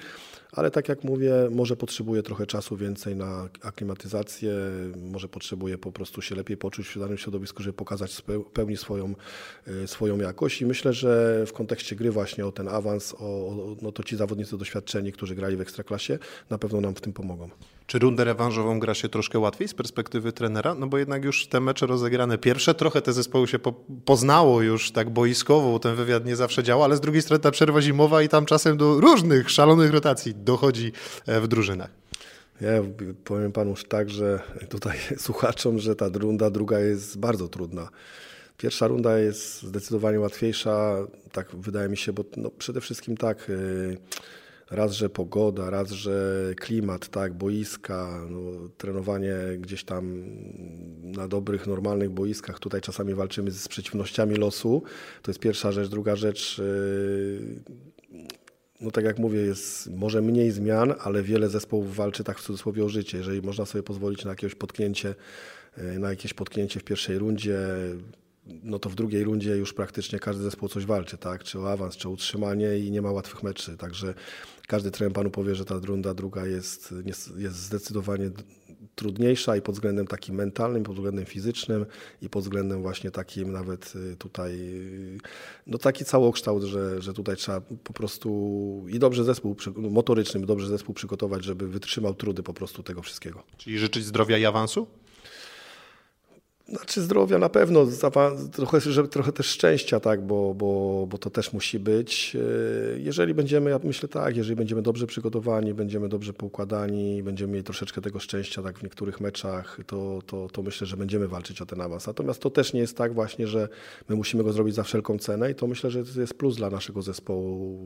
ale 0.52 0.72
tak 0.72 0.90
jak 0.90 1.04
mówię, 1.04 1.34
może 1.52 1.76
potrzebuje 1.76 2.24
trochę 2.24 2.46
czasu 2.46 2.78
więcej 2.78 3.16
na 3.16 3.50
aklimatyzację, 3.62 4.54
może 5.12 5.28
potrzebuje 5.28 5.78
po 5.78 5.92
prostu 5.92 6.22
się 6.22 6.36
lepiej 6.36 6.58
poczuć 6.58 6.88
w 6.88 7.00
danym 7.00 7.18
środowisku, 7.18 7.64
żeby 7.64 7.74
pokazać 7.74 8.14
w 8.14 8.44
pełni 8.54 8.78
swoją, 8.78 9.16
e, 9.68 9.88
swoją 9.88 10.18
jakość. 10.18 10.62
I 10.62 10.66
myślę, 10.66 10.94
że 10.94 11.44
w 11.48 11.54
kontekście 11.54 11.96
gry 11.96 12.12
właśnie 12.12 12.46
o 12.46 12.52
ten 12.52 12.68
awans, 12.68 13.16
o, 13.20 13.76
no 13.82 13.92
to 13.92 14.04
ci 14.04 14.16
zawodnicy 14.16 14.58
doświadczeni, 14.58 15.12
którzy 15.12 15.36
grali 15.36 15.58
w 15.58 15.62
Ekstraklasie, 15.62 16.20
na 16.50 16.58
pewno 16.58 16.82
nam 16.82 16.96
w 16.96 17.02
tym 17.02 17.14
pomogą. 17.14 17.50
Czy 17.90 18.00
rundę 18.00 18.24
rewanżową 18.24 18.80
gra 18.80 18.94
się 18.94 19.10
troszkę 19.10 19.40
łatwiej 19.40 19.68
z 19.68 19.74
perspektywy 19.74 20.32
trenera? 20.32 20.76
No 20.76 20.88
bo 20.88 20.98
jednak 20.98 21.24
już 21.24 21.48
te 21.48 21.60
mecze 21.60 21.86
rozegrane 21.86 22.38
pierwsze, 22.38 22.74
trochę 22.74 23.02
te 23.02 23.14
zespoły 23.14 23.48
się 23.48 23.60
po, 23.60 23.74
poznało 24.06 24.62
już 24.62 24.92
tak 24.92 25.10
boiskowo, 25.10 25.80
ten 25.80 25.96
wywiad 25.96 26.26
nie 26.26 26.36
zawsze 26.36 26.64
działa, 26.64 26.86
ale 26.86 26.98
z 26.98 27.02
drugiej 27.02 27.22
strony 27.22 27.40
ta 27.40 27.52
przerwa 27.52 27.82
zimowa 27.82 28.22
i 28.22 28.30
tam 28.30 28.46
czasem 28.46 28.78
do 28.78 29.00
różnych 29.00 29.50
szalonych 29.52 29.92
rotacji 29.92 30.36
dochodzi 30.36 30.92
e, 31.26 31.42
w 31.42 31.48
drużynach. 31.48 31.90
Ja 32.62 32.70
powiem 33.24 33.52
panu 33.52 33.74
tak, 33.88 34.10
że 34.10 34.40
tutaj 34.70 34.98
słuchaczom, 35.18 35.80
że 35.80 35.96
ta 35.96 36.10
runda 36.14 36.50
druga 36.50 36.80
jest 36.80 37.20
bardzo 37.20 37.48
trudna. 37.48 37.90
Pierwsza 38.58 38.88
runda 38.88 39.20
jest 39.20 39.62
zdecydowanie 39.62 40.20
łatwiejsza, 40.20 40.96
tak 41.32 41.48
wydaje 41.56 41.90
mi 41.90 41.98
się, 41.98 42.14
bo 42.14 42.24
no 42.38 42.50
przede 42.50 42.82
wszystkim 42.82 43.18
tak. 43.18 43.50
Yy, 43.50 43.98
raz, 44.72 44.92
że 44.92 45.10
pogoda, 45.10 45.70
raz, 45.70 45.92
że 45.92 46.46
klimat, 46.56 47.08
tak, 47.08 47.34
boiska, 47.34 48.26
no, 48.30 48.70
trenowanie 48.78 49.34
gdzieś 49.60 49.84
tam 49.84 50.24
na 51.04 51.28
dobrych, 51.28 51.68
normalnych 51.68 52.10
boiskach. 52.10 52.60
Tutaj 52.60 52.82
czasami 52.82 53.14
walczymy 53.14 53.52
z 53.52 53.68
przeciwnościami 53.68 54.36
losu. 54.36 54.84
To 55.22 55.32
jest 55.32 55.40
pierwsza 55.40 55.72
rzecz. 55.72 55.90
Druga 55.90 56.16
rzecz, 56.16 56.58
yy, 56.58 57.62
no 58.82 58.92
tak 58.92 59.06
jak 59.06 59.20
mówię, 59.20 59.40
jest 59.40 59.90
może 59.90 60.22
mniej 60.22 60.52
zmian, 60.52 60.94
ale 61.00 61.24
wiele 61.24 61.50
zespołów 61.50 61.96
walczy 61.96 62.24
tak 62.24 62.40
w 62.40 62.44
cudzysłowie 62.44 62.86
o 62.86 62.90
życie. 62.90 63.18
Jeżeli 63.18 63.42
można 63.42 63.66
sobie 63.66 63.84
pozwolić 63.84 64.26
na 64.26 64.30
jakieś 64.30 64.56
potknięcie, 64.56 65.16
yy, 65.78 66.00
na 66.00 66.10
jakieś 66.10 66.34
potknięcie 66.34 66.80
w 66.80 66.84
pierwszej 66.84 67.18
rundzie, 67.18 67.58
no 68.64 68.80
to 68.80 68.90
w 68.90 68.96
drugiej 68.96 69.24
rundzie 69.24 69.58
już 69.58 69.74
praktycznie 69.74 70.20
każdy 70.20 70.44
zespół 70.44 70.70
coś 70.70 70.86
walczy, 70.86 71.18
tak? 71.18 71.44
Czy 71.44 71.60
o 71.60 71.72
awans, 71.72 71.98
czy 71.98 72.08
o 72.08 72.12
utrzymanie 72.12 72.80
i 72.80 72.92
nie 72.92 73.02
ma 73.02 73.12
łatwych 73.12 73.44
meczy. 73.44 73.78
Także 73.78 74.14
każdy 74.68 74.92
trener 74.92 75.14
panu 75.14 75.30
powie, 75.30 75.56
że 75.56 75.66
ta 75.66 75.80
runda 75.84 76.14
druga 76.14 76.46
jest, 76.46 76.94
jest 77.38 77.58
zdecydowanie 77.58 78.32
trudniejsza 78.96 79.58
i 79.58 79.62
pod 79.62 79.76
względem 79.76 80.08
takim 80.08 80.36
mentalnym, 80.36 80.84
pod 80.84 80.96
względem 80.96 81.26
fizycznym 81.26 81.86
i 82.22 82.30
pod 82.30 82.44
względem 82.44 82.82
właśnie 82.82 83.12
takim 83.12 83.52
nawet 83.52 83.94
y, 83.96 84.16
tutaj, 84.16 84.54
y, 84.60 85.18
no 85.68 85.78
taki 85.78 86.06
całokształt, 86.06 86.64
że, 86.64 87.02
że 87.02 87.14
tutaj 87.14 87.36
trzeba 87.36 87.62
po 87.62 87.94
prostu 87.94 88.30
i 88.90 89.00
dobrze 89.00 89.24
zespół 89.24 89.56
motoryczny, 89.76 90.46
dobrze 90.46 90.68
zespół 90.68 90.96
przygotować, 90.96 91.44
żeby 91.44 91.68
wytrzymał 91.68 92.16
trudy 92.16 92.44
po 92.44 92.54
prostu 92.54 92.84
tego 92.84 93.02
wszystkiego. 93.02 93.44
Czyli 93.58 93.80
życzyć 93.80 94.06
zdrowia 94.06 94.38
i 94.38 94.46
awansu? 94.46 94.88
Znaczy 96.72 97.02
zdrowia 97.02 97.38
na 97.38 97.50
pewno, 97.50 97.86
trochę, 98.52 98.82
żeby 98.82 99.08
trochę 99.08 99.32
też 99.32 99.48
szczęścia, 99.48 100.00
tak, 100.00 100.22
bo, 100.22 100.54
bo, 100.54 101.08
bo 101.10 101.18
to 101.18 101.30
też 101.30 101.54
musi 101.54 101.80
być. 101.80 102.36
E, 102.96 103.00
jeżeli 103.00 103.34
będziemy, 103.34 103.70
ja 103.70 103.80
myślę 103.84 104.10
tak, 104.10 104.38
jeżeli 104.38 104.56
będziemy 104.56 104.82
dobrze 104.82 105.08
przygotowani, 105.08 105.74
będziemy 105.74 106.10
dobrze 106.10 106.34
poukładani, 106.34 107.24
będziemy 107.24 107.54
mieli 107.54 107.64
troszeczkę 107.64 108.02
tego 108.02 108.20
szczęścia 108.20 108.62
tak 108.62 108.80
w 108.80 108.84
niektórych 108.84 109.22
meczach, 109.22 109.80
to, 109.88 110.22
to, 110.26 110.48
to 110.52 110.62
myślę, 110.62 110.88
że 110.88 110.98
będziemy 110.98 111.28
walczyć 111.28 111.62
o 111.62 111.66
ten 111.66 111.82
awans. 111.82 112.08
Natomiast 112.08 112.42
to 112.42 112.50
też 112.50 112.74
nie 112.74 112.80
jest 112.80 112.98
tak 112.98 113.14
właśnie, 113.14 113.48
że 113.48 113.70
my 114.10 114.16
musimy 114.16 114.44
go 114.44 114.54
zrobić 114.54 114.76
za 114.76 114.84
wszelką 114.84 115.18
cenę 115.18 115.52
i 115.52 115.56
to 115.56 115.68
myślę, 115.68 115.92
że 115.92 116.06
to 116.06 116.22
jest 116.22 116.34
plus 116.34 116.56
dla 116.56 116.70
naszego 116.70 117.02
zespołu, 117.02 117.78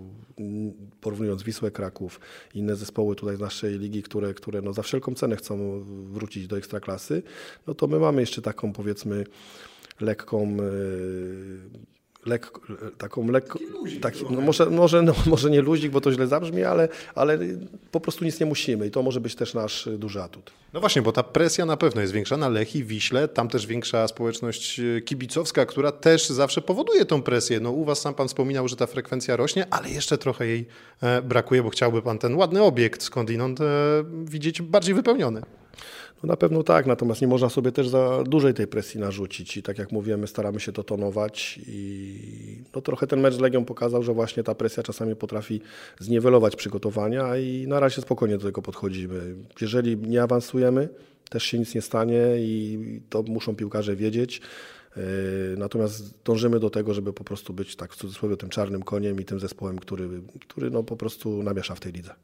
porównując 1.02 1.44
Wisłę 1.44 1.72
Kraków, 1.72 2.20
inne 2.54 2.76
zespoły 2.76 3.16
tutaj 3.16 3.36
z 3.36 3.40
naszej 3.40 3.80
ligi, 3.80 4.04
które, 4.04 4.34
które 4.34 4.62
no 4.62 4.74
za 4.74 4.82
wszelką 4.82 5.14
cenę 5.14 5.36
chcą 5.36 5.84
wrócić 6.04 6.48
do 6.48 6.58
ekstraklasy, 6.58 7.24
no 7.68 7.74
to 7.74 7.88
my 7.88 8.00
mamy 8.00 8.22
jeszcze 8.22 8.42
taką 8.42 8.73
powiedzmy 8.74 9.24
lekką 10.02 10.58
e, 10.60 11.84
Lek, 12.26 12.52
taką 12.98 13.28
lekko, 13.28 13.60
taki, 14.02 14.26
no 14.30 14.42
może, 14.42 14.66
może, 14.66 15.02
no 15.02 15.14
może 15.26 15.50
nie 15.50 15.62
luzik, 15.62 15.92
bo 15.92 16.02
to 16.02 16.12
źle 16.12 16.28
zabrzmi, 16.28 16.64
ale, 16.64 16.90
ale 17.16 17.40
po 17.92 18.00
prostu 18.00 18.26
nic 18.26 18.40
nie 18.40 18.46
musimy 18.46 18.88
i 18.88 18.92
to 18.92 19.02
może 19.02 19.22
być 19.22 19.36
też 19.36 19.54
nasz 19.54 19.90
duży 19.98 20.22
atut. 20.22 20.52
No 20.74 20.80
właśnie, 20.80 21.02
bo 21.02 21.12
ta 21.12 21.24
presja 21.24 21.66
na 21.66 21.78
pewno 21.78 22.02
jest 22.02 22.14
większa 22.14 22.38
na 22.38 22.50
Lechi, 22.50 22.84
Wiśle, 22.84 23.28
tam 23.28 23.50
też 23.50 23.68
większa 23.68 24.08
społeczność 24.08 24.80
e, 24.80 25.02
kibicowska, 25.02 25.66
która 25.66 25.92
też 25.92 26.30
zawsze 26.30 26.62
powoduje 26.62 27.06
tą 27.06 27.22
presję. 27.22 27.60
No 27.60 27.72
u 27.72 27.86
Was 27.86 28.02
sam 28.02 28.14
Pan 28.14 28.28
wspominał, 28.28 28.68
że 28.68 28.76
ta 28.76 28.88
frekwencja 28.88 29.36
rośnie, 29.36 29.66
ale 29.70 29.90
jeszcze 29.90 30.18
trochę 30.18 30.48
jej 30.48 30.66
e, 31.02 31.22
brakuje, 31.22 31.64
bo 31.64 31.70
chciałby 31.70 32.02
Pan 32.02 32.20
ten 32.20 32.36
ładny 32.36 32.64
obiekt 32.64 33.04
skądinąd 33.04 33.60
widzieć 34.26 34.62
bardziej 34.62 34.96
wypełniony. 34.96 35.42
No 36.24 36.28
na 36.28 36.38
pewno 36.38 36.64
tak, 36.64 36.86
natomiast 36.86 37.22
nie 37.22 37.28
można 37.28 37.50
sobie 37.50 37.72
też 37.72 37.88
za 37.88 38.24
dużej 38.24 38.54
tej 38.54 38.68
presji 38.68 39.00
narzucić 39.00 39.58
i 39.58 39.64
tak 39.64 39.78
jak 39.78 39.92
mówiłem, 39.92 40.20
my 40.20 40.28
staramy 40.28 40.60
się 40.60 40.72
to 40.72 40.84
tonować 40.84 41.60
i 41.68 42.64
no 42.76 42.82
trochę 42.82 43.08
ten 43.08 43.20
mecz 43.20 43.34
z 43.34 43.40
Legią 43.40 43.66
pokazał, 43.66 44.04
że 44.04 44.14
właśnie 44.14 44.44
ta 44.44 44.56
presja 44.56 44.84
czasami 44.84 45.16
potrafi 45.16 45.62
zniwelować 46.00 46.56
przygotowania 46.56 47.38
i 47.38 47.66
na 47.68 47.80
razie 47.80 48.02
spokojnie 48.02 48.38
do 48.38 48.46
tego 48.46 48.62
podchodzimy. 48.62 49.36
Jeżeli 49.62 49.98
nie 49.98 50.24
awansujemy, 50.24 50.90
też 51.30 51.44
się 51.44 51.60
nic 51.60 51.76
nie 51.76 51.82
stanie 51.82 52.22
i 52.38 52.80
to 53.10 53.24
muszą 53.24 53.56
piłkarze 53.56 53.96
wiedzieć. 53.96 54.42
Yy, 54.96 55.04
Natomiast 55.58 56.14
dążymy 56.26 56.60
do 56.60 56.70
tego, 56.70 56.94
żeby 56.94 57.14
po 57.14 57.24
prostu 57.24 57.54
być 57.54 57.76
tak 57.76 57.94
w 57.94 57.96
cudzysłowie 57.96 58.38
tym 58.38 58.50
czarnym 58.50 58.84
koniem 58.84 59.22
i 59.22 59.26
tym 59.26 59.40
zespołem, 59.40 59.80
który, 59.80 60.10
który 60.48 60.70
no 60.70 60.84
po 60.84 60.98
prostu 60.98 61.44
namiesza 61.44 61.76
w 61.76 61.80
tej 61.80 61.92
lidze. 61.92 62.16